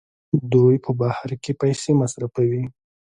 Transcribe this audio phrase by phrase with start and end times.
[0.53, 2.63] دوی په بهر کې پیسې مصرفوي.